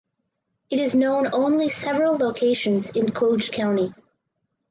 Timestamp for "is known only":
0.79-1.69